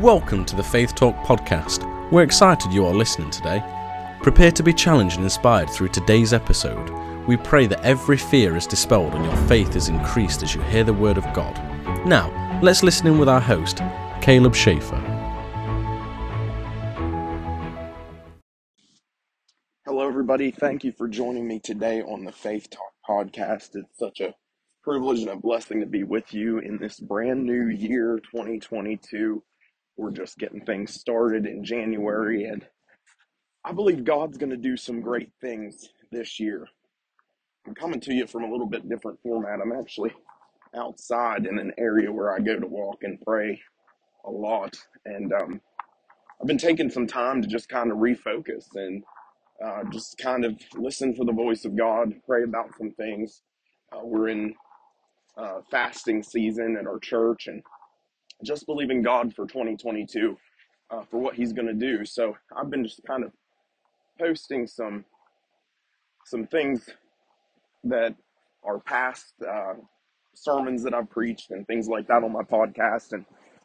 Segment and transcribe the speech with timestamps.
[0.00, 2.10] Welcome to the Faith Talk podcast.
[2.10, 3.62] We're excited you are listening today.
[4.20, 6.90] Prepare to be challenged and inspired through today's episode.
[7.26, 10.84] We pray that every fear is dispelled and your faith is increased as you hear
[10.84, 11.56] the word of God.
[12.06, 13.80] Now, let's listen in with our host,
[14.20, 14.98] Caleb Schaefer.
[19.86, 20.50] Hello, everybody.
[20.50, 23.70] Thank you for joining me today on the Faith Talk podcast.
[23.74, 24.34] It's such a
[24.84, 29.42] privilege and a blessing to be with you in this brand new year, 2022.
[29.96, 32.66] We're just getting things started in January, and
[33.64, 36.66] I believe God's going to do some great things this year.
[37.66, 39.60] I'm coming to you from a little bit different format.
[39.60, 40.12] I'm actually
[40.76, 43.60] outside in an area where I go to walk and pray
[44.24, 45.60] a lot, and um,
[46.40, 49.02] I've been taking some time to just kind of refocus and
[49.64, 53.42] uh, just kind of listen for the voice of God, pray about some things.
[53.92, 54.54] Uh, we're in
[55.36, 57.62] uh, fasting season at our church, and
[58.44, 60.36] just believing God for 2022
[60.90, 62.04] uh, for what He's going to do.
[62.04, 63.32] So I've been just kind of
[64.18, 65.04] posting some
[66.24, 66.88] some things
[67.84, 68.14] that
[68.64, 69.74] are past uh,
[70.34, 73.24] sermons that I've preached and things like that on my podcast, and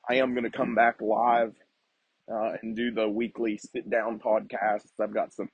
[0.10, 1.56] I am going to come back live
[2.32, 4.92] uh, and do the weekly sit down podcasts.
[5.02, 5.50] I've got some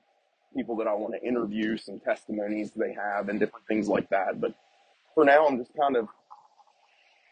[0.56, 4.40] people that I want to interview, some testimonies they have, and different things like that.
[4.40, 4.54] But
[5.14, 6.08] for now, I'm just kind of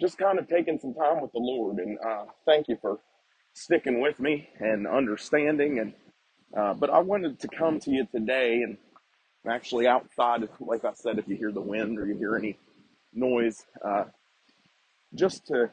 [0.01, 2.99] just kind of taking some time with the Lord, and uh, thank you for
[3.55, 5.79] sticking with me and understanding.
[5.79, 5.95] And
[6.57, 8.77] uh, but I wanted to come to you today, and
[9.45, 12.59] I'm actually outside, like I said, if you hear the wind or you hear any
[13.15, 14.05] noise, uh,
[15.15, 15.71] just to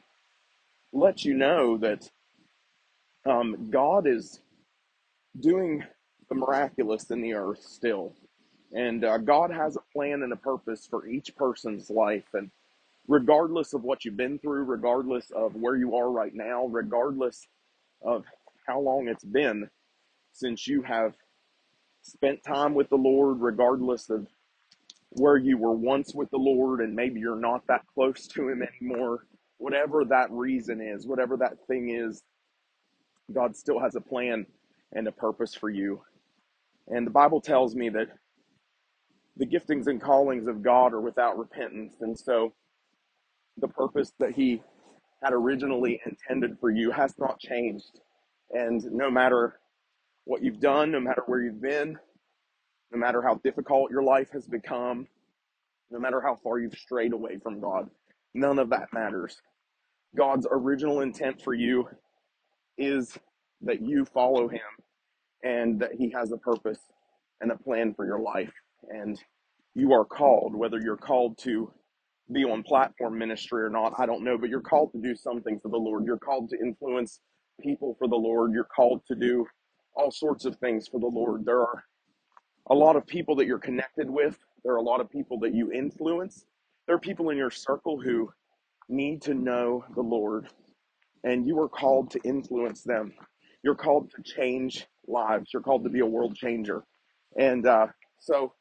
[0.93, 2.09] let you know that
[3.25, 4.41] um, God is
[5.39, 5.83] doing
[6.29, 8.13] the miraculous in the earth still.
[8.73, 12.25] And uh, God has a plan and a purpose for each person's life.
[12.33, 12.49] And
[13.07, 17.47] regardless of what you've been through, regardless of where you are right now, regardless
[18.01, 18.25] of
[18.67, 19.69] how long it's been
[20.33, 21.13] since you have
[22.01, 24.27] spent time with the Lord, regardless of
[25.11, 28.63] where you were once with the Lord and maybe you're not that close to Him
[28.81, 29.25] anymore,
[29.57, 32.23] whatever that reason is, whatever that thing is,
[33.33, 34.45] God still has a plan
[34.93, 36.01] and a purpose for you.
[36.87, 38.09] And the Bible tells me that
[39.37, 41.95] the giftings and callings of God are without repentance.
[42.01, 42.53] And so
[43.57, 44.61] the purpose that He
[45.23, 47.99] had originally intended for you has not changed.
[48.51, 49.59] And no matter
[50.25, 51.97] what you've done, no matter where you've been,
[52.91, 55.07] no matter how difficult your life has become,
[55.89, 57.89] no matter how far you've strayed away from God,
[58.33, 59.41] none of that matters.
[60.15, 61.87] God's original intent for you
[62.77, 63.17] is
[63.61, 64.59] that you follow Him
[65.43, 66.79] and that He has a purpose
[67.41, 68.53] and a plan for your life.
[68.89, 69.19] And
[69.73, 71.71] you are called, whether you're called to
[72.31, 75.59] be on platform ministry or not, I don't know, but you're called to do something
[75.59, 76.05] for the Lord.
[76.05, 77.19] You're called to influence
[77.61, 78.53] people for the Lord.
[78.53, 79.45] You're called to do
[79.95, 81.45] all sorts of things for the Lord.
[81.45, 81.83] There are
[82.69, 85.53] a lot of people that you're connected with, there are a lot of people that
[85.53, 86.45] you influence.
[86.87, 88.31] There are people in your circle who
[88.89, 90.47] need to know the Lord,
[91.23, 93.13] and you are called to influence them.
[93.63, 95.49] You're called to change lives.
[95.53, 96.83] You're called to be a world changer.
[97.37, 97.87] And uh,
[98.19, 98.53] so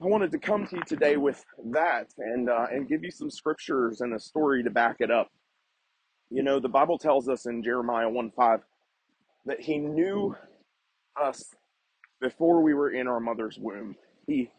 [0.00, 3.30] I wanted to come to you today with that and uh, and give you some
[3.30, 5.28] scriptures and a story to back it up.
[6.30, 8.60] You know, the Bible tells us in Jeremiah 1 5
[9.46, 10.36] that He knew
[11.20, 11.42] us
[12.20, 13.96] before we were in our mother's womb.
[14.28, 14.50] He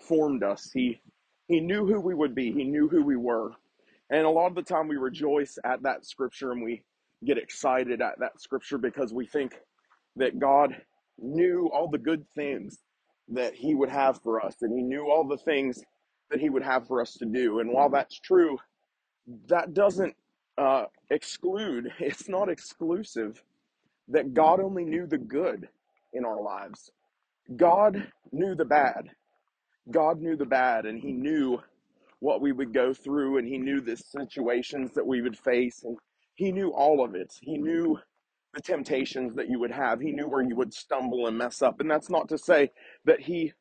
[0.00, 0.70] formed us.
[0.72, 0.98] He
[1.46, 2.50] He knew who we would be.
[2.52, 3.50] He knew who we were.
[4.08, 6.82] And a lot of the time we rejoice at that scripture and we
[7.22, 9.56] get excited at that scripture because we think
[10.16, 10.74] that God
[11.18, 12.78] knew all the good things
[13.28, 15.82] that he would have for us and he knew all the things
[16.30, 17.60] that he would have for us to do.
[17.60, 18.58] And while that's true
[19.48, 20.14] that doesn't
[20.58, 23.42] uh, exclude it's not exclusive
[24.08, 25.68] that god only knew the good
[26.12, 26.90] in our lives.
[27.56, 29.10] God knew the bad.
[29.90, 31.60] God knew the bad and he knew
[32.20, 35.98] what we would go through and he knew the situations that we would face and
[36.34, 37.34] he knew all of it.
[37.40, 37.98] He knew
[38.56, 40.00] the temptations that you would have.
[40.00, 41.80] He knew where you would stumble and mess up.
[41.80, 42.72] And that's not to say
[43.06, 43.54] that he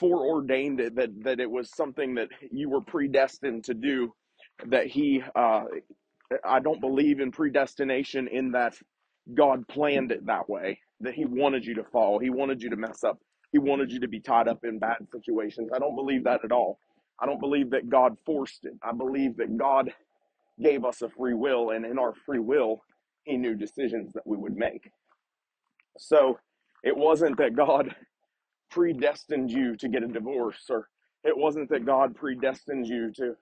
[0.00, 4.14] foreordained it, that, that it was something that you were predestined to do,
[4.66, 5.64] that he, uh,
[6.44, 8.74] I don't believe in predestination in that
[9.34, 12.18] God planned it that way, that he wanted you to fall.
[12.20, 13.18] He wanted you to mess up.
[13.52, 15.70] He wanted you to be tied up in bad situations.
[15.74, 16.80] I don't believe that at all.
[17.20, 18.74] I don't believe that God forced it.
[18.82, 19.92] I believe that God
[20.62, 22.82] gave us a free will, and in our free will,
[23.24, 24.90] he knew decisions that we would make.
[25.98, 26.38] So
[26.82, 27.94] it wasn't that God
[28.70, 30.88] predestined you to get a divorce, or
[31.24, 33.36] it wasn't that God predestined you to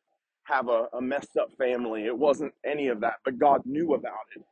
[0.45, 2.07] have a, a messed up family.
[2.07, 4.43] It wasn't any of that, but God knew about it.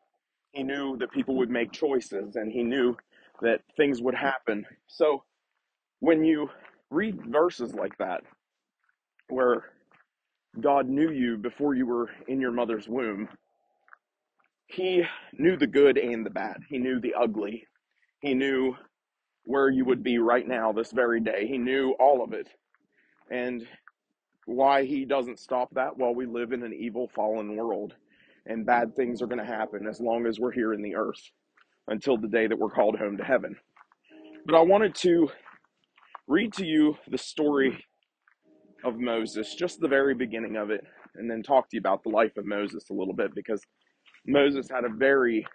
[0.52, 2.96] He knew that people would make choices and he knew
[3.42, 4.66] that things would happen.
[4.86, 5.24] So
[6.00, 6.50] when you
[6.90, 8.22] read verses like that,
[9.28, 9.64] where
[10.60, 13.28] God knew you before you were in your mother's womb,
[14.66, 16.58] he knew the good and the bad.
[16.68, 17.64] He knew the ugly.
[18.20, 18.74] He knew
[19.44, 21.46] where you would be right now, this very day.
[21.46, 22.48] He knew all of it.
[23.30, 23.66] And
[24.46, 25.96] why he doesn't stop that?
[25.96, 27.94] Well, we live in an evil, fallen world,
[28.46, 31.30] and bad things are going to happen as long as we're here in the earth
[31.88, 33.56] until the day that we're called home to heaven.
[34.44, 35.28] But I wanted to
[36.28, 37.84] read to you the story
[38.84, 40.84] of Moses, just the very beginning of it,
[41.14, 43.62] and then talk to you about the life of Moses a little bit because
[44.26, 45.46] Moses had a very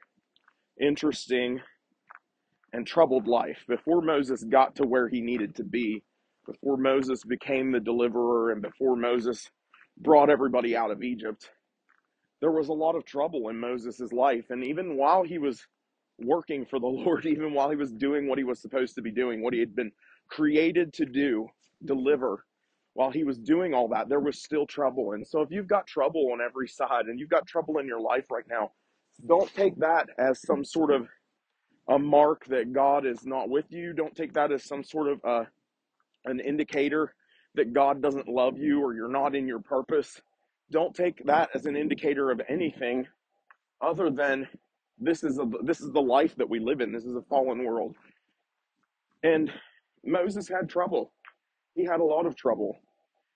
[0.79, 1.59] interesting
[2.73, 3.63] and troubled life.
[3.67, 6.03] Before Moses got to where he needed to be,
[6.45, 9.49] before Moses became the deliverer, and before Moses
[9.97, 11.49] brought everybody out of Egypt,
[12.39, 14.45] there was a lot of trouble in Moses' life.
[14.49, 15.65] And even while he was
[16.19, 19.11] working for the Lord, even while he was doing what he was supposed to be
[19.11, 19.91] doing, what he had been
[20.29, 21.47] created to do,
[21.85, 22.45] deliver,
[22.93, 25.13] while he was doing all that, there was still trouble.
[25.13, 28.01] And so if you've got trouble on every side and you've got trouble in your
[28.01, 28.71] life right now,
[29.27, 31.07] don't take that as some sort of
[31.87, 33.93] a mark that God is not with you.
[33.93, 35.45] Don't take that as some sort of uh,
[36.25, 37.13] an indicator
[37.55, 40.21] that God doesn't love you or you're not in your purpose.
[40.71, 43.07] Don't take that as an indicator of anything
[43.81, 44.47] other than
[44.99, 46.91] this is a, this is the life that we live in.
[46.91, 47.95] This is a fallen world.
[49.23, 49.51] And
[50.05, 51.11] Moses had trouble.
[51.75, 52.77] He had a lot of trouble.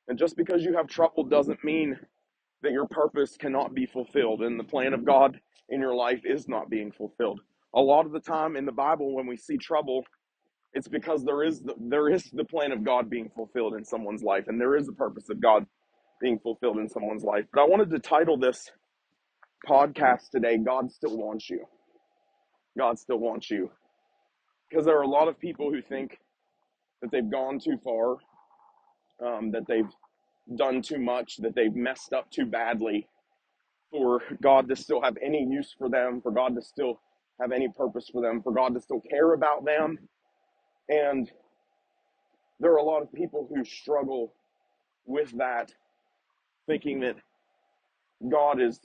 [0.07, 1.97] And just because you have trouble doesn't mean
[2.61, 5.39] that your purpose cannot be fulfilled and the plan of God
[5.69, 7.39] in your life is not being fulfilled.
[7.75, 10.03] A lot of the time in the Bible when we see trouble,
[10.73, 14.23] it's because there is the, there is the plan of God being fulfilled in someone's
[14.23, 15.65] life and there is the purpose of God
[16.21, 17.45] being fulfilled in someone's life.
[17.53, 18.71] But I wanted to title this
[19.67, 21.65] podcast today God still wants you.
[22.77, 23.71] God still wants you.
[24.69, 26.19] Because there are a lot of people who think
[27.01, 28.17] that they've gone too far,
[29.25, 29.91] um, that they've
[30.55, 33.07] done too much, that they've messed up too badly
[33.91, 36.99] for God to still have any use for them, for God to still
[37.39, 39.99] have any purpose for them, for God to still care about them.
[40.89, 41.31] And
[42.59, 44.33] there are a lot of people who struggle
[45.05, 45.73] with that,
[46.67, 47.17] thinking that
[48.29, 48.79] God is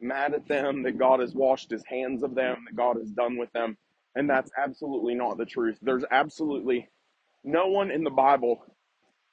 [0.00, 3.36] mad at them, that God has washed his hands of them, that God is done
[3.36, 3.76] with them.
[4.14, 5.78] And that's absolutely not the truth.
[5.82, 6.88] There's absolutely
[7.48, 8.62] no one in the Bible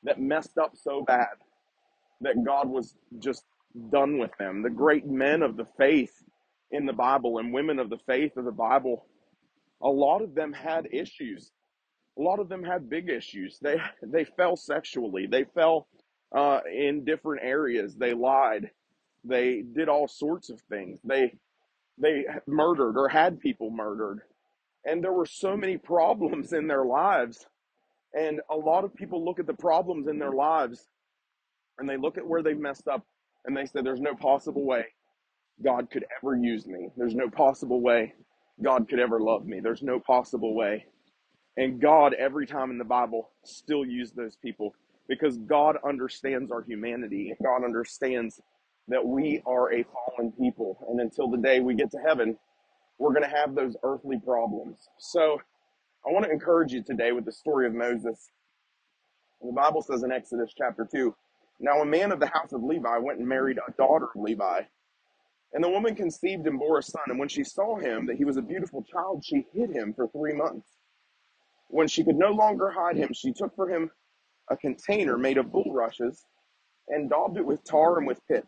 [0.03, 1.35] that messed up so bad
[2.21, 3.44] that God was just
[3.91, 4.63] done with them.
[4.63, 6.13] The great men of the faith
[6.71, 9.06] in the Bible and women of the faith of the Bible,
[9.81, 11.51] a lot of them had issues.
[12.17, 13.59] A lot of them had big issues.
[13.62, 15.27] They they fell sexually.
[15.27, 15.88] They fell
[16.33, 17.95] uh, in different areas.
[17.95, 18.71] They lied.
[19.25, 21.00] They did all sorts of things.
[21.03, 21.33] They
[21.97, 24.21] they murdered or had people murdered,
[24.85, 27.45] and there were so many problems in their lives.
[28.15, 30.88] And a lot of people look at the problems in their lives
[31.77, 33.06] and they look at where they've messed up
[33.45, 34.85] and they say, There's no possible way
[35.63, 36.89] God could ever use me.
[36.97, 38.13] There's no possible way
[38.63, 39.59] God could ever love me.
[39.62, 40.85] There's no possible way.
[41.57, 44.73] And God, every time in the Bible, still used those people
[45.07, 47.33] because God understands our humanity.
[47.41, 48.41] God understands
[48.88, 50.85] that we are a fallen people.
[50.89, 52.38] And until the day we get to heaven,
[52.97, 54.78] we're going to have those earthly problems.
[54.97, 55.40] So
[56.07, 58.30] I want to encourage you today with the story of Moses.
[59.42, 61.16] The Bible says in Exodus chapter 2
[61.59, 64.62] Now a man of the house of Levi went and married a daughter of Levi.
[65.54, 67.04] And the woman conceived and bore a son.
[67.07, 70.07] And when she saw him, that he was a beautiful child, she hid him for
[70.07, 70.68] three months.
[71.69, 73.90] When she could no longer hide him, she took for him
[74.52, 76.24] a container made of bulrushes
[76.88, 78.44] and daubed it with tar and with pitch.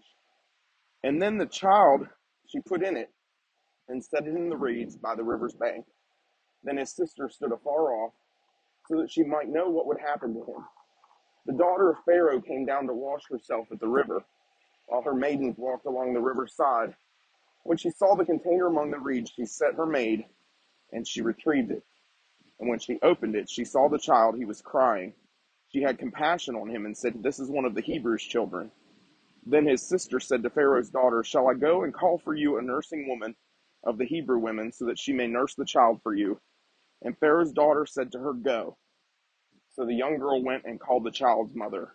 [1.03, 2.07] And then the child
[2.47, 3.09] she put in it
[3.89, 5.85] and set it in the reeds by the river's bank.
[6.63, 8.13] Then his sister stood afar off
[8.87, 10.65] so that she might know what would happen to him.
[11.45, 14.23] The daughter of Pharaoh came down to wash herself at the river,
[14.87, 16.95] while her maidens walked along the river's side.
[17.63, 20.25] When she saw the container among the reeds, she set her maid,
[20.91, 21.83] and she retrieved it.
[22.59, 25.13] And when she opened it, she saw the child, he was crying.
[25.71, 28.71] She had compassion on him and said, This is one of the Hebrews' children.
[29.45, 32.61] Then his sister said to Pharaoh's daughter, Shall I go and call for you a
[32.61, 33.35] nursing woman
[33.83, 36.39] of the Hebrew women, so that she may nurse the child for you?
[37.03, 38.77] And Pharaoh's daughter said to her, Go.
[39.71, 41.93] So the young girl went and called the child's mother.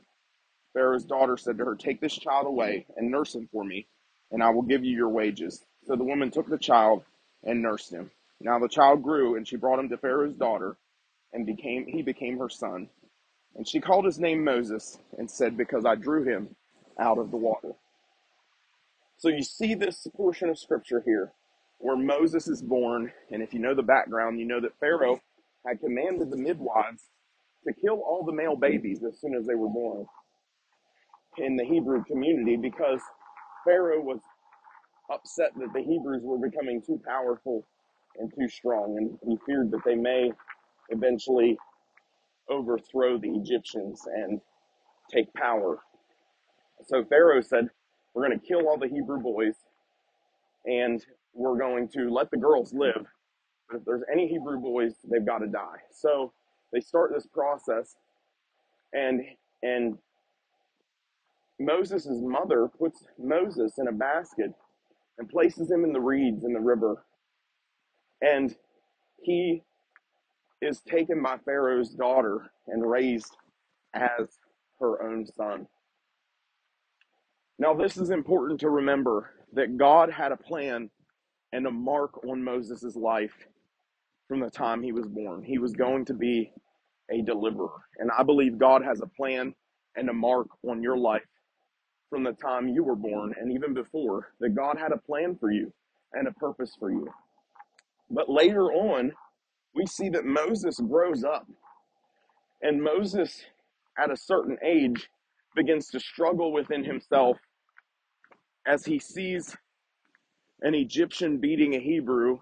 [0.74, 3.86] Pharaoh's daughter said to her, Take this child away and nurse him for me,
[4.30, 5.64] and I will give you your wages.
[5.86, 7.04] So the woman took the child
[7.44, 8.10] and nursed him.
[8.40, 10.76] Now the child grew, and she brought him to Pharaoh's daughter,
[11.32, 12.88] and became he became her son.
[13.56, 16.56] And she called his name Moses, and said, Because I drew him
[16.98, 17.72] out of the water.
[19.18, 21.32] So you see this portion of scripture here
[21.82, 23.12] where Moses is born.
[23.32, 25.20] And if you know the background, you know that Pharaoh
[25.66, 27.04] had commanded the midwives
[27.66, 30.06] to kill all the male babies as soon as they were born
[31.38, 33.00] in the Hebrew community because
[33.66, 34.20] Pharaoh was
[35.12, 37.64] upset that the Hebrews were becoming too powerful
[38.18, 40.30] and too strong, and he feared that they may
[40.90, 41.58] eventually
[42.50, 44.40] overthrow the Egyptians and
[45.12, 45.80] take power.
[46.86, 47.68] So Pharaoh said,
[48.14, 49.56] We're going to kill all the Hebrew boys
[50.66, 53.06] and we're going to let the girls live.
[53.70, 55.78] But if there's any Hebrew boys, they've got to die.
[55.92, 56.32] So
[56.72, 57.96] they start this process
[58.92, 59.22] and
[59.62, 59.98] and
[61.60, 64.52] Moses' mother puts Moses in a basket
[65.18, 67.04] and places him in the reeds in the river.
[68.22, 68.54] And
[69.22, 69.62] he
[70.62, 73.36] is taken by Pharaoh's daughter and raised
[73.94, 74.28] as
[74.80, 75.66] her own son.
[77.58, 80.90] Now, this is important to remember that God had a plan
[81.52, 83.34] and a mark on Moses' life
[84.28, 85.42] from the time he was born.
[85.42, 86.52] He was going to be
[87.10, 87.82] a deliverer.
[87.98, 89.54] And I believe God has a plan
[89.96, 91.22] and a mark on your life
[92.10, 95.50] from the time you were born and even before, that God had a plan for
[95.50, 95.72] you
[96.12, 97.08] and a purpose for you.
[98.10, 99.12] But later on,
[99.74, 101.46] we see that Moses grows up.
[102.62, 103.42] And Moses,
[103.98, 105.08] at a certain age,
[105.56, 107.38] begins to struggle within himself
[108.66, 109.56] as he sees
[110.62, 112.38] an Egyptian beating a Hebrew.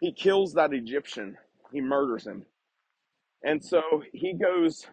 [0.00, 1.38] He kills that Egyptian,
[1.72, 2.44] he murders him.
[3.44, 4.86] And so he goes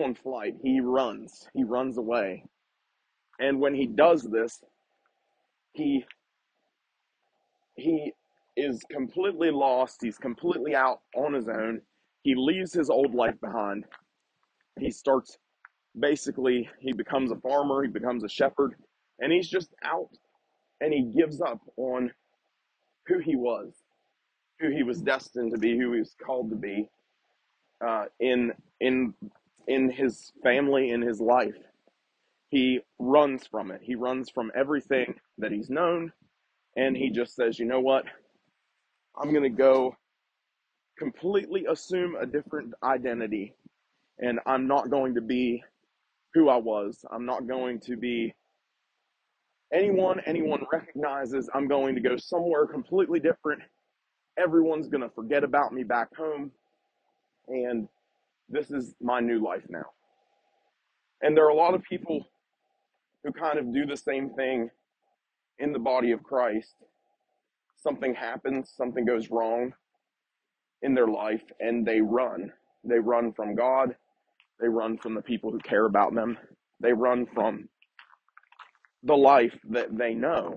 [0.00, 0.54] on flight.
[0.62, 1.48] He runs.
[1.54, 2.44] He runs away.
[3.40, 4.60] And when he does this,
[5.72, 6.04] he
[7.76, 8.12] he
[8.56, 9.98] is completely lost.
[10.02, 11.80] He's completely out on his own.
[12.22, 13.84] He leaves his old life behind.
[14.80, 15.38] He starts
[15.98, 18.74] basically he becomes a farmer, he becomes a shepherd,
[19.20, 20.08] and he's just out
[20.80, 22.12] and he gives up on
[23.06, 23.72] who he was,
[24.60, 26.88] who he was destined to be, who he was called to be
[27.86, 29.14] uh, in in
[29.68, 31.56] in his family, in his life.
[32.50, 33.80] He runs from it.
[33.82, 36.12] He runs from everything that he's known,
[36.76, 38.04] and he just says, "You know what?
[39.20, 39.96] I'm going to go
[40.98, 43.54] completely assume a different identity,
[44.18, 45.64] and I'm not going to be
[46.34, 47.04] who I was.
[47.10, 48.34] I'm not going to be
[49.72, 51.48] anyone anyone recognizes.
[51.54, 53.62] I'm going to go somewhere completely different.
[54.38, 56.52] Everyone's going to forget about me back home,
[57.48, 57.88] and
[58.48, 59.86] this is my new life now."
[61.22, 62.24] And there are a lot of people
[63.24, 64.70] who kind of do the same thing
[65.58, 66.74] in the body of Christ.
[67.76, 69.74] Something happens, something goes wrong
[70.82, 72.52] in their life, and they run.
[72.84, 73.96] They run from God,
[74.60, 76.38] they run from the people who care about them,
[76.80, 77.68] they run from
[79.02, 80.56] the life that they know.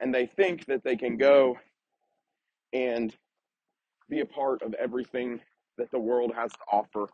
[0.00, 1.56] And they think that they can go
[2.72, 3.14] and
[4.08, 5.40] be a part of everything
[5.78, 7.06] that the world has to offer.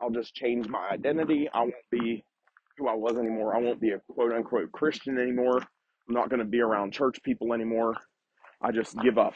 [0.00, 1.48] I'll just change my identity.
[1.52, 2.24] I won't be
[2.76, 3.54] who I was anymore.
[3.54, 5.58] I won't be a quote unquote Christian anymore.
[5.58, 7.94] I'm not going to be around church people anymore.
[8.60, 9.34] I just give up.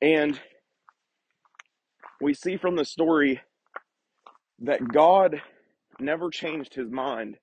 [0.00, 0.40] And
[2.20, 3.40] we see from the story
[4.60, 5.42] that God
[6.00, 7.36] never changed his mind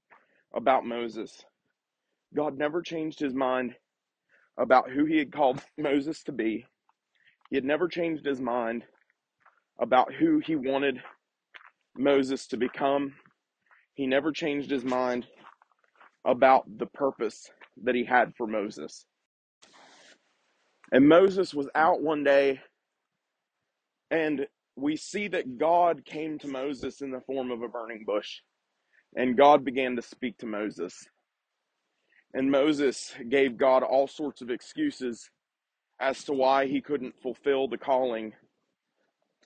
[0.55, 1.46] about Moses.
[2.36, 3.75] God never changed his mind
[4.58, 6.65] about who he had called Moses to be.
[7.50, 8.84] He had never changed his mind
[9.79, 11.01] about who he wanted
[11.98, 13.13] Moses to become
[13.93, 15.27] he never changed his mind
[16.25, 17.50] about the purpose
[17.84, 19.05] that he had for Moses.
[20.91, 22.62] And Moses was out one day,
[24.10, 28.41] and we see that God came to Moses in the form of a burning bush.
[29.15, 31.10] And God began to speak to Moses.
[32.34, 35.30] And Moses gave God all sorts of excuses
[36.00, 38.34] as to why he couldn't fulfill the calling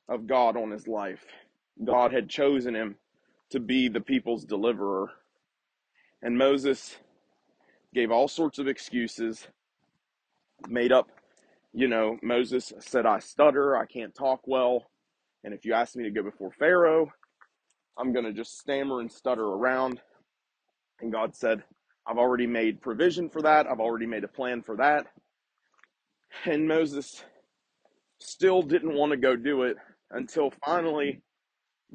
[0.08, 1.26] of God on his life.
[1.84, 2.96] God had chosen him
[3.50, 5.12] to be the people's deliverer.
[6.22, 6.98] And Moses
[7.94, 9.48] gave all sorts of excuses,
[10.68, 11.10] made up,
[11.74, 14.86] you know, Moses said, I stutter, I can't talk well.
[15.44, 17.12] And if you ask me to go before Pharaoh,
[17.98, 20.02] I'm going to just stammer and stutter around.
[21.02, 21.64] And God said,
[22.08, 23.68] I've already made provision for that.
[23.68, 25.08] I've already made a plan for that.
[26.46, 27.24] And Moses
[28.20, 29.78] still didn't want to go do it
[30.12, 31.22] until finally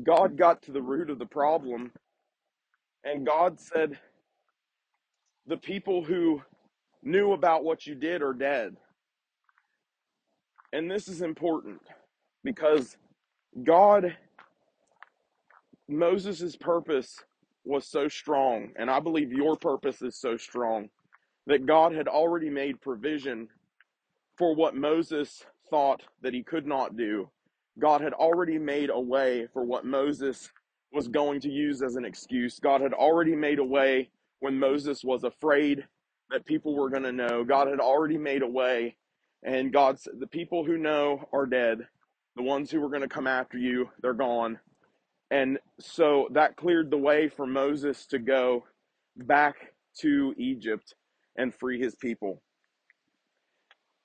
[0.03, 1.93] God got to the root of the problem
[3.05, 3.99] and God said,
[5.47, 6.43] The people who
[7.03, 8.77] knew about what you did are dead.
[10.73, 11.81] And this is important
[12.45, 12.97] because
[13.65, 14.17] God,
[15.91, 17.19] Moses' purpose
[17.65, 20.91] was so strong, and I believe your purpose is so strong
[21.47, 23.49] that God had already made provision
[24.39, 27.31] for what Moses thought that he could not do.
[27.79, 30.51] God had already made a way for what Moses
[30.93, 32.59] was going to use as an excuse.
[32.59, 35.87] God had already made a way when Moses was afraid
[36.31, 37.45] that people were going to know.
[37.45, 38.97] God had already made a way.
[39.43, 41.87] And God said, The people who know are dead.
[42.37, 44.59] The ones who were going to come after you, they're gone.
[45.31, 48.65] And so that cleared the way for Moses to go
[49.17, 49.57] back
[50.01, 50.95] to Egypt
[51.37, 52.43] and free his people.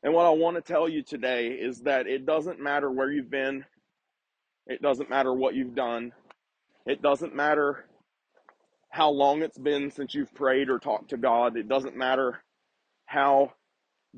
[0.03, 3.31] And what I want to tell you today is that it doesn't matter where you've
[3.31, 3.65] been,
[4.67, 6.11] it doesn't matter what you've done,
[6.85, 7.85] it doesn't matter
[8.91, 12.43] how long it's been since you've prayed or talked to God, it doesn't matter
[13.07, 13.51] how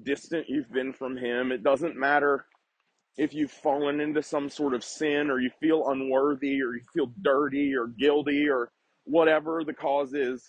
[0.04, 2.46] distant you've been from Him, it doesn't matter
[3.18, 7.12] if you've fallen into some sort of sin or you feel unworthy or you feel
[7.22, 8.72] dirty or guilty or
[9.06, 10.48] whatever the cause is.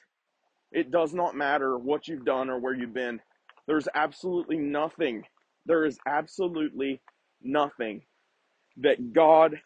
[0.71, 3.21] It does not matter what you've done or where you've been.
[3.67, 5.25] There's absolutely nothing,
[5.67, 7.01] there is absolutely
[7.43, 8.03] nothing
[8.79, 9.57] that God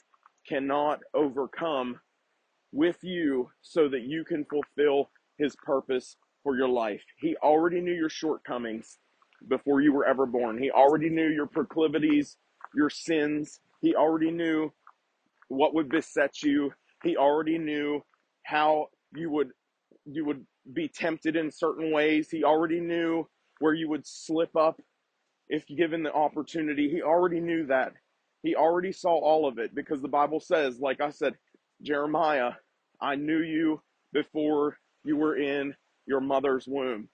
[0.49, 2.01] cannot overcome
[2.73, 7.03] with you so that you can fulfill his purpose for your life.
[7.19, 8.99] He already knew your shortcomings
[9.49, 10.61] before you were ever born.
[10.61, 12.37] He already knew your proclivities,
[12.75, 13.61] your sins.
[13.81, 14.73] He already knew
[15.49, 16.73] what would beset you.
[17.05, 18.03] He already knew
[18.45, 19.51] how you would
[20.07, 22.29] you would be tempted in certain ways.
[22.31, 23.29] He already knew
[23.61, 24.81] where you would slip up
[25.49, 26.91] if given the opportunity.
[26.91, 27.93] He already knew that.
[28.43, 31.35] He already saw all of it because the Bible says, like I said,
[31.83, 32.53] Jeremiah,
[33.01, 35.75] I knew you before you were in
[36.07, 37.09] your mother's womb.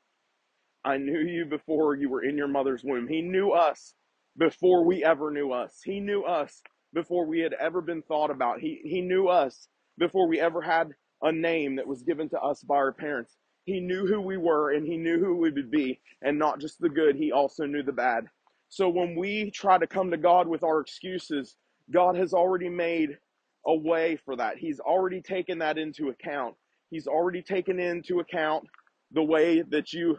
[0.85, 3.09] I knew you before you were in your mother's womb.
[3.09, 3.95] He knew us
[4.39, 5.81] before we ever knew us.
[5.85, 6.63] He knew us
[6.95, 8.61] before we had ever been thought about.
[8.61, 9.69] He, he knew us
[9.99, 10.91] before we ever had
[11.23, 13.37] a name that was given to us by our parents.
[13.65, 16.81] He knew who we were and he knew who we would be, and not just
[16.81, 18.27] the good, he also knew the bad.
[18.71, 21.57] So when we try to come to God with our excuses,
[21.91, 23.19] God has already made
[23.67, 24.59] a way for that.
[24.59, 26.55] He's already taken that into account.
[26.91, 28.65] He's already taken into account
[29.13, 30.19] the way that you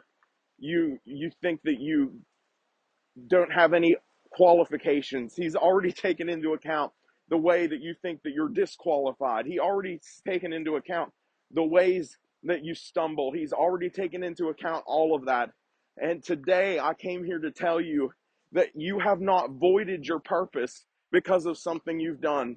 [0.60, 2.14] you you think that you
[3.28, 3.96] don't have any
[4.32, 5.36] qualifications.
[5.36, 6.92] He's already taken into account
[7.30, 9.46] the way that you think that you're disqualified.
[9.46, 11.12] He already taken into account
[11.52, 13.32] the ways that you stumble.
[13.32, 15.52] He's already taken into account all of that.
[16.02, 18.12] And today I came here to tell you
[18.54, 22.56] that you have not voided your purpose because of something you've done.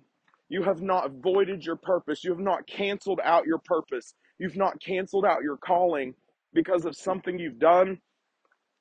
[0.48, 2.22] You have not voided your purpose.
[2.24, 4.14] You have not canceled out your purpose.
[4.38, 6.14] You've not canceled out your calling
[6.54, 7.98] because of something you've done,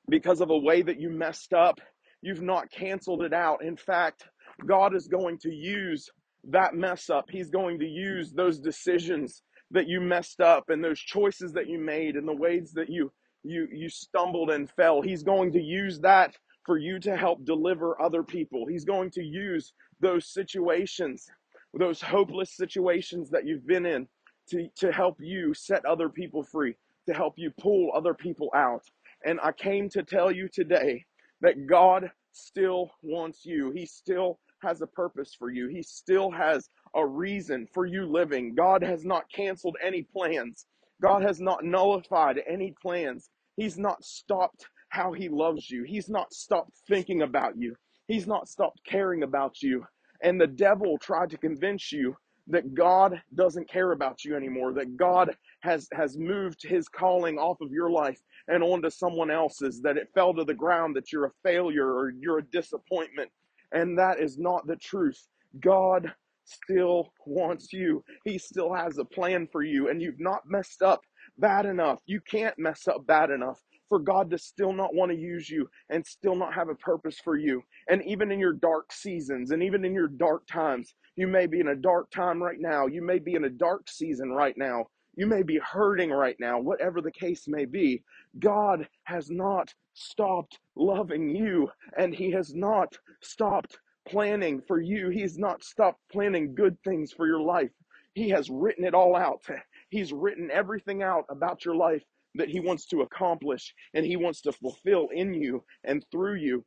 [0.08, 1.80] because of a way that you messed up.
[2.22, 3.64] You've not canceled it out.
[3.64, 4.24] In fact,
[4.64, 6.08] God is going to use
[6.44, 7.26] that mess up.
[7.28, 11.78] He's going to use those decisions that you messed up and those choices that you
[11.78, 15.02] made and the ways that you you you stumbled and fell.
[15.02, 18.66] He's going to use that for you to help deliver other people.
[18.68, 21.26] He's going to use those situations,
[21.74, 24.06] those hopeless situations that you've been in
[24.50, 26.76] to to help you set other people free,
[27.08, 28.84] to help you pull other people out.
[29.24, 31.04] And I came to tell you today
[31.42, 33.72] that God still wants you.
[33.72, 35.68] He still has a purpose for you.
[35.68, 38.56] He still has a reason for you living.
[38.56, 40.66] God has not canceled any plans.
[41.02, 43.30] God has not nullified any plans.
[43.56, 45.84] He's not stopped how he loves you.
[45.84, 47.76] He's not stopped thinking about you.
[48.08, 49.86] He's not stopped caring about you.
[50.22, 52.16] And the devil tried to convince you
[52.48, 57.60] that God doesn't care about you anymore, that God has has moved his calling off
[57.60, 61.26] of your life and onto someone else's, that it fell to the ground that you're
[61.26, 63.30] a failure or you're a disappointment.
[63.72, 65.28] And that is not the truth.
[65.60, 66.12] God
[66.44, 68.04] still wants you.
[68.24, 71.00] He still has a plan for you and you've not messed up
[71.38, 72.00] bad enough.
[72.06, 75.68] You can't mess up bad enough for God to still not want to use you
[75.90, 77.62] and still not have a purpose for you.
[77.88, 81.60] And even in your dark seasons and even in your dark times, you may be
[81.60, 82.86] in a dark time right now.
[82.86, 84.86] You may be in a dark season right now.
[85.14, 88.02] You may be hurting right now, whatever the case may be.
[88.38, 95.10] God has not stopped loving you and He has not stopped planning for you.
[95.10, 97.70] He's not stopped planning good things for your life.
[98.14, 99.42] He has written it all out.
[99.90, 102.02] He's written everything out about your life
[102.34, 106.64] that He wants to accomplish and He wants to fulfill in you and through you.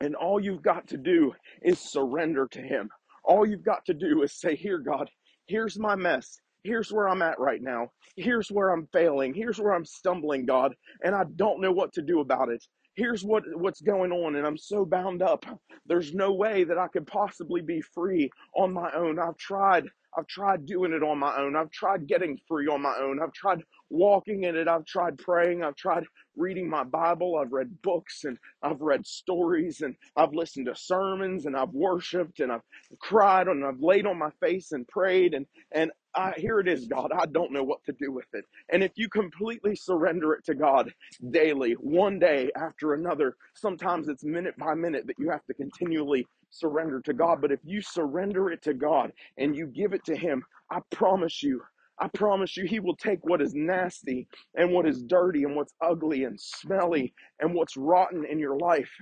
[0.00, 2.90] And all you've got to do is surrender to Him.
[3.24, 5.08] All you've got to do is say, Here, God,
[5.46, 6.40] here's my mess.
[6.66, 7.90] Here's where I'm at right now.
[8.16, 9.34] Here's where I'm failing.
[9.34, 10.74] Here's where I'm stumbling, God,
[11.04, 12.64] and I don't know what to do about it.
[12.96, 15.44] Here's what, what's going on, and I'm so bound up.
[15.86, 19.20] There's no way that I could possibly be free on my own.
[19.20, 19.86] I've tried
[20.18, 21.56] I've tried doing it on my own.
[21.56, 23.20] I've tried getting free on my own.
[23.22, 24.66] I've tried walking in it.
[24.66, 25.62] I've tried praying.
[25.62, 26.04] I've tried
[26.36, 27.36] reading my Bible.
[27.36, 32.40] I've read books and I've read stories and I've listened to sermons and I've worshiped
[32.40, 32.62] and I've
[32.98, 36.86] cried and I've laid on my face and prayed and and I, here it is,
[36.86, 37.12] God.
[37.16, 38.46] I don't know what to do with it.
[38.70, 40.92] And if you completely surrender it to God
[41.30, 46.26] daily, one day after another, sometimes it's minute by minute that you have to continually
[46.50, 47.40] surrender to God.
[47.42, 51.42] But if you surrender it to God and you give it to Him, I promise
[51.42, 51.62] you,
[52.00, 55.74] I promise you, He will take what is nasty and what is dirty and what's
[55.82, 58.92] ugly and smelly and what's rotten in your life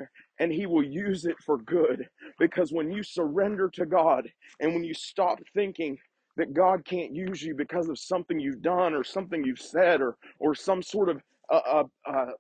[0.40, 2.09] and He will use it for good.
[2.38, 4.29] Because when you surrender to God
[4.61, 5.98] and when you stop thinking,
[6.37, 10.16] that God can't use you because of something you've done or something you've said or
[10.38, 12.31] or some sort of uh, uh, uh,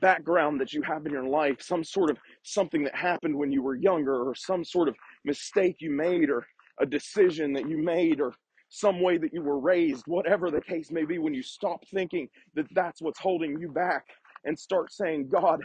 [0.00, 3.62] background that you have in your life, some sort of something that happened when you
[3.62, 6.46] were younger, or some sort of mistake you made, or
[6.80, 8.34] a decision that you made, or
[8.68, 12.28] some way that you were raised, whatever the case may be, when you stop thinking
[12.54, 14.04] that that's what's holding you back
[14.44, 15.60] and start saying, God,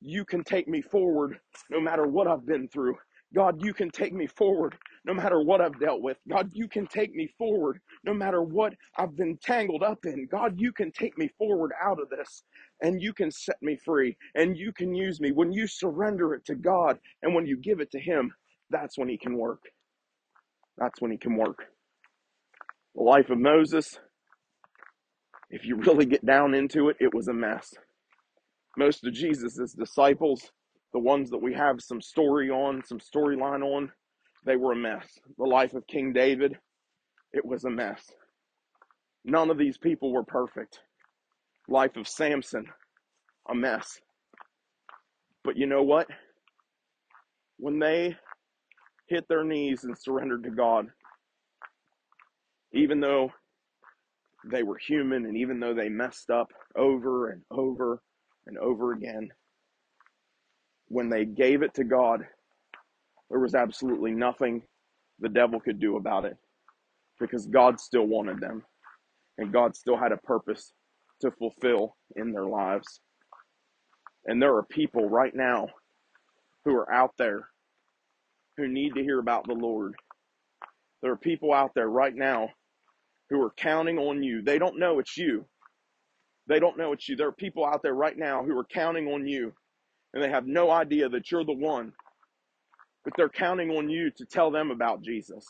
[0.00, 1.38] you can take me forward
[1.70, 2.96] no matter what I've been through.
[3.34, 6.18] God, you can take me forward no matter what I've dealt with.
[6.28, 10.28] God, you can take me forward no matter what I've been tangled up in.
[10.30, 12.44] God, you can take me forward out of this
[12.82, 15.32] and you can set me free and you can use me.
[15.32, 18.32] When you surrender it to God and when you give it to Him,
[18.70, 19.62] that's when He can work.
[20.78, 21.66] That's when He can work.
[22.96, 23.98] The life of Moses,
[25.50, 27.72] if you really get down into it, it was a mess.
[28.78, 30.50] Most of Jesus' disciples,
[30.94, 33.90] the ones that we have some story on, some storyline on,
[34.46, 35.04] they were a mess.
[35.36, 36.56] The life of King David,
[37.32, 38.00] it was a mess.
[39.24, 40.78] None of these people were perfect.
[41.66, 42.66] Life of Samson,
[43.50, 43.98] a mess.
[45.42, 46.06] But you know what?
[47.58, 48.16] When they
[49.08, 50.86] hit their knees and surrendered to God,
[52.72, 53.30] even though
[54.48, 58.00] they were human and even though they messed up over and over
[58.46, 59.30] and over again,
[60.88, 62.26] when they gave it to God,
[63.30, 64.62] there was absolutely nothing
[65.20, 66.36] the devil could do about it
[67.20, 68.62] because God still wanted them
[69.38, 70.72] and God still had a purpose
[71.20, 73.00] to fulfill in their lives.
[74.26, 75.68] And there are people right now
[76.64, 77.48] who are out there
[78.56, 79.94] who need to hear about the Lord.
[81.02, 82.50] There are people out there right now
[83.30, 84.42] who are counting on you.
[84.42, 85.46] They don't know it's you.
[86.46, 87.16] They don't know it's you.
[87.16, 89.52] There are people out there right now who are counting on you
[90.14, 91.92] and they have no idea that you're the one.
[93.04, 95.44] But they're counting on you to tell them about Jesus.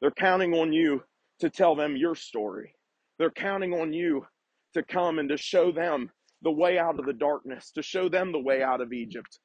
[0.00, 1.04] They're counting on you
[1.40, 2.74] to tell them your story.
[3.18, 4.26] They're counting on you
[4.74, 6.10] to come and to show them
[6.42, 9.38] the way out of the darkness, to show them the way out of Egypt.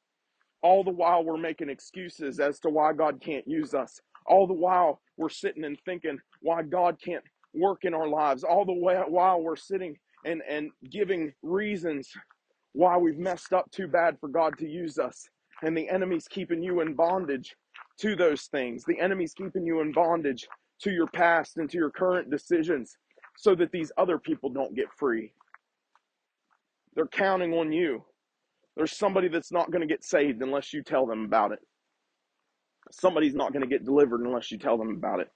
[0.64, 4.02] All the while we're making excuses as to why God can't use us.
[4.26, 8.44] All the while we're sitting and thinking why God can't work in our lives.
[8.44, 12.12] All the while we're sitting and, and giving reasons
[12.74, 15.28] why we've messed up too bad for God to use us.
[15.64, 17.56] And the enemy's keeping you in bondage
[18.00, 18.84] to those things.
[18.86, 20.48] The enemy's keeping you in bondage
[20.82, 22.96] to your past and to your current decisions
[23.38, 25.34] so that these other people don't get free.
[26.96, 28.04] They're counting on you.
[28.76, 31.60] There's somebody that's not going to get saved unless you tell them about it.
[32.92, 35.30] Somebody's not going to get delivered unless you tell them about it.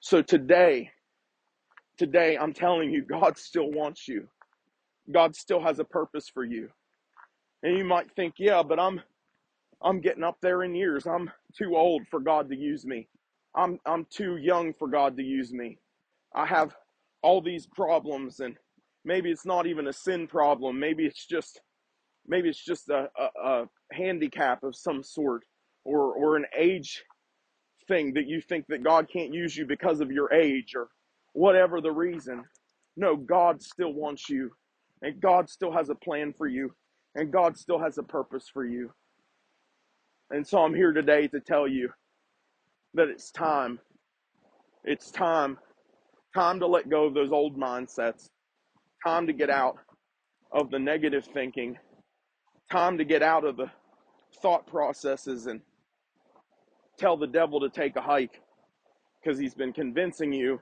[0.00, 0.90] So today,
[1.96, 4.28] today, I'm telling you, God still wants you.
[5.10, 6.68] God still has a purpose for you.
[7.62, 9.02] And you might think, yeah, but I'm
[9.82, 11.06] I'm getting up there in years.
[11.06, 13.08] I'm too old for God to use me.
[13.56, 15.78] I'm I'm too young for God to use me.
[16.34, 16.74] I have
[17.22, 18.56] all these problems and
[19.04, 20.78] maybe it's not even a sin problem.
[20.80, 21.60] Maybe it's just
[22.26, 25.44] maybe it's just a, a, a handicap of some sort
[25.84, 27.04] or or an age
[27.88, 30.88] thing that you think that God can't use you because of your age or
[31.34, 32.44] whatever the reason.
[32.96, 34.52] No, God still wants you
[35.02, 36.72] and God still has a plan for you
[37.14, 38.92] and God still has a purpose for you.
[40.30, 41.90] And so I'm here today to tell you
[42.94, 43.78] that it's time.
[44.84, 45.58] It's time.
[46.34, 48.28] Time to let go of those old mindsets.
[49.04, 49.76] Time to get out
[50.52, 51.76] of the negative thinking.
[52.70, 53.70] Time to get out of the
[54.40, 55.60] thought processes and
[56.98, 58.40] tell the devil to take a hike
[59.22, 60.60] because he's been convincing you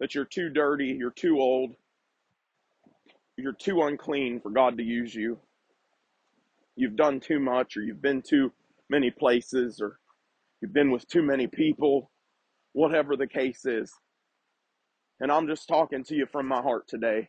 [0.00, 1.70] that you're too dirty, you're too old,
[3.36, 5.38] you're too unclean for God to use you.
[6.76, 8.52] You've done too much, or you've been too
[8.88, 9.98] many places, or
[10.60, 12.10] you've been with too many people,
[12.72, 13.92] whatever the case is.
[15.20, 17.28] And I'm just talking to you from my heart today.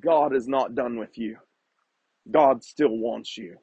[0.00, 1.36] God is not done with you,
[2.30, 3.56] God still wants you.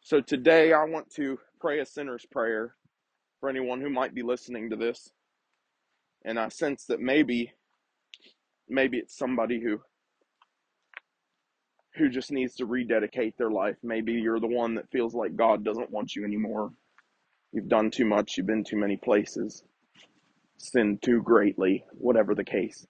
[0.00, 2.74] So today I want to pray a sinner's prayer
[3.40, 5.10] for anyone who might be listening to this.
[6.24, 7.52] And I sense that maybe
[8.68, 9.80] maybe it's somebody who
[11.96, 13.76] who just needs to rededicate their life.
[13.82, 16.70] Maybe you're the one that feels like God doesn't want you anymore.
[17.52, 19.64] You've done too much, you've been too many places,
[20.58, 22.86] sinned too greatly, whatever the case.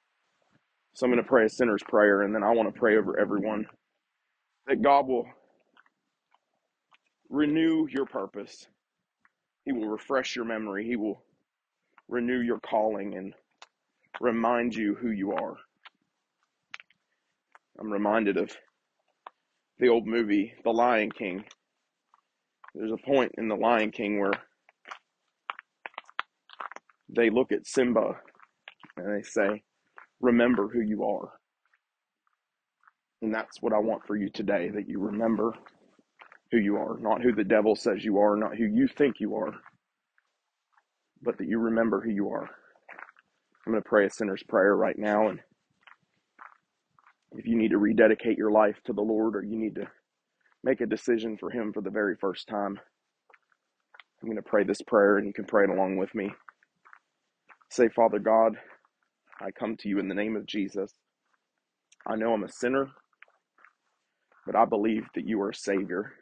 [0.95, 3.19] So I'm going to pray a sinner's prayer, and then I want to pray over
[3.19, 3.67] everyone
[4.67, 5.27] that God will
[7.31, 8.67] renew your purpose.
[9.65, 10.87] He will refresh your memory.
[10.87, 11.23] He will
[12.09, 13.33] renew your calling and
[14.21, 15.57] remind you who you are.
[17.81, 18.51] I'm reminded of
[19.79, 21.45] the old movie, The Lion King.
[22.75, 24.33] There's a point in The Lion King where
[27.09, 28.17] they look at Simba
[28.97, 29.63] and they say,
[30.21, 31.33] Remember who you are.
[33.23, 35.53] And that's what I want for you today that you remember
[36.51, 39.37] who you are, not who the devil says you are, not who you think you
[39.37, 39.53] are,
[41.23, 42.49] but that you remember who you are.
[43.67, 45.29] I'm going to pray a sinner's prayer right now.
[45.29, 45.41] And
[47.37, 49.87] if you need to rededicate your life to the Lord or you need to
[50.65, 52.79] make a decision for Him for the very first time,
[54.23, 56.31] I'm going to pray this prayer and you can pray it along with me.
[57.71, 58.57] Say, Father God,
[59.41, 60.93] I come to you in the name of Jesus.
[62.07, 62.89] I know I'm a sinner,
[64.47, 66.13] but I believe that you are a Savior.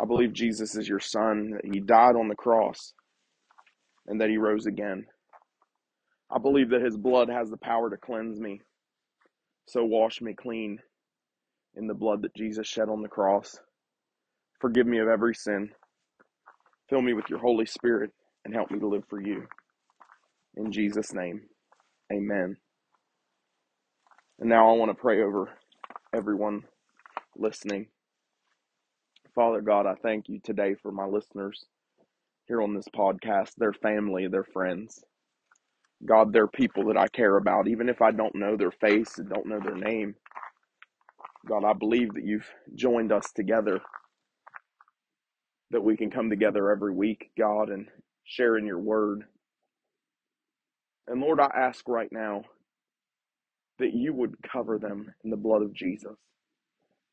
[0.00, 2.94] I believe Jesus is your Son, that He died on the cross,
[4.06, 5.06] and that He rose again.
[6.30, 8.60] I believe that His blood has the power to cleanse me.
[9.68, 10.78] So wash me clean
[11.76, 13.60] in the blood that Jesus shed on the cross.
[14.60, 15.72] Forgive me of every sin.
[16.88, 18.10] Fill me with your Holy Spirit
[18.46, 19.46] and help me to live for you.
[20.56, 21.42] In Jesus' name,
[22.10, 22.56] amen.
[24.40, 25.50] And now I want to pray over
[26.14, 26.62] everyone
[27.36, 27.88] listening.
[29.34, 31.66] Father God, I thank you today for my listeners
[32.46, 35.04] here on this podcast, their family, their friends.
[36.06, 39.28] God, they're people that I care about, even if I don't know their face and
[39.28, 40.14] don't know their name.
[41.48, 43.80] God, I believe that you've joined us together,
[45.70, 47.88] that we can come together every week, God, and
[48.24, 49.24] share in your word.
[51.08, 52.44] And Lord, I ask right now
[53.78, 56.16] that you would cover them in the blood of Jesus.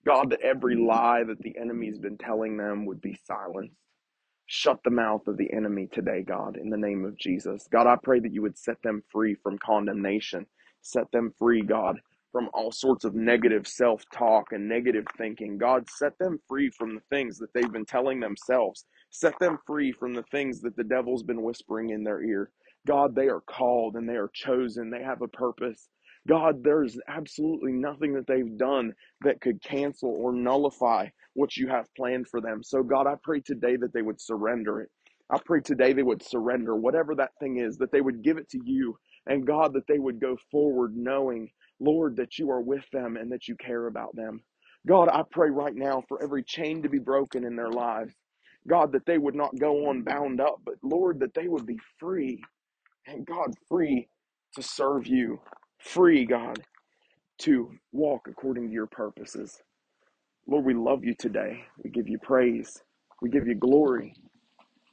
[0.05, 3.75] God, that every lie that the enemy's been telling them would be silenced.
[4.47, 7.67] Shut the mouth of the enemy today, God, in the name of Jesus.
[7.71, 10.45] God, I pray that you would set them free from condemnation.
[10.81, 11.99] Set them free, God,
[12.33, 15.57] from all sorts of negative self talk and negative thinking.
[15.57, 18.85] God, set them free from the things that they've been telling themselves.
[19.11, 22.51] Set them free from the things that the devil's been whispering in their ear.
[22.87, 24.89] God, they are called and they are chosen.
[24.91, 25.87] They have a purpose.
[26.27, 31.93] God, there's absolutely nothing that they've done that could cancel or nullify what you have
[31.95, 32.63] planned for them.
[32.63, 34.89] So, God, I pray today that they would surrender it.
[35.29, 38.49] I pray today they would surrender whatever that thing is, that they would give it
[38.51, 38.97] to you.
[39.27, 43.31] And God, that they would go forward knowing, Lord, that you are with them and
[43.31, 44.41] that you care about them.
[44.87, 48.13] God, I pray right now for every chain to be broken in their lives.
[48.67, 51.79] God, that they would not go on bound up, but Lord, that they would be
[51.99, 52.41] free.
[53.07, 54.09] And God, free
[54.55, 55.41] to serve you.
[55.85, 56.59] Free, God,
[57.39, 59.61] to walk according to your purposes.
[60.47, 61.63] Lord, we love you today.
[61.83, 62.81] We give you praise.
[63.21, 64.15] We give you glory.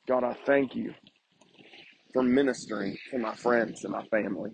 [0.09, 0.94] God, I thank you
[2.12, 4.50] for ministering to my friends and my family.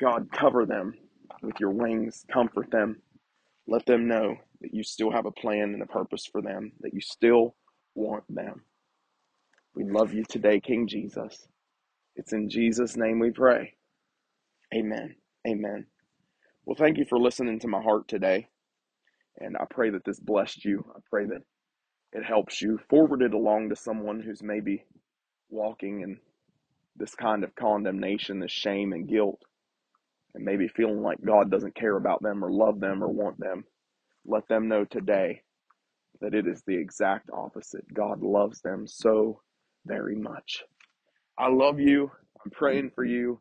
[0.00, 0.94] God, cover them
[1.42, 3.02] with your wings, comfort them.
[3.68, 6.94] Let them know that you still have a plan and a purpose for them, that
[6.94, 7.56] you still
[7.94, 8.62] want them.
[9.76, 11.48] We love you today, King Jesus.
[12.16, 13.74] It's in Jesus' name we pray.
[14.72, 15.16] Amen.
[15.46, 15.86] Amen.
[16.66, 18.48] Well, thank you for listening to my heart today.
[19.38, 20.84] And I pray that this blessed you.
[20.96, 21.42] I pray that
[22.12, 22.78] it helps you.
[22.90, 24.84] Forward it along to someone who's maybe
[25.50, 26.18] walking in
[26.96, 29.42] this kind of condemnation, this shame and guilt,
[30.34, 33.64] and maybe feeling like God doesn't care about them or love them or want them.
[34.26, 35.42] Let them know today
[36.20, 37.84] that it is the exact opposite.
[37.94, 39.42] God loves them so
[39.86, 40.64] very much.
[41.38, 42.10] I love you.
[42.44, 43.40] I'm praying for you.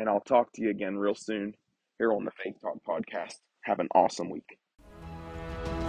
[0.00, 1.54] And I'll talk to you again real soon
[1.98, 3.34] here on the Faith Talk podcast.
[3.64, 4.56] Have an awesome week.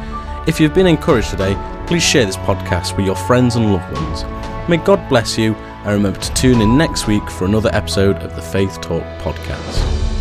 [0.45, 1.53] If you've been encouraged today,
[1.93, 4.23] please share this podcast with your friends and loved ones.
[4.67, 8.35] May God bless you, and remember to tune in next week for another episode of
[8.35, 10.12] the Faith Talk podcast.